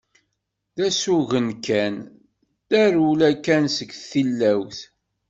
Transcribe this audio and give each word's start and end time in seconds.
D 0.75 0.77
asugen 0.87 1.49
kan, 1.65 1.95
d 2.05 2.09
tarewla 2.69 3.29
kan 3.45 3.63
seg 3.77 3.89
tillawt. 4.11 4.79